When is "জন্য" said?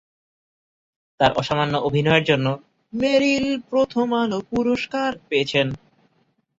2.23-2.47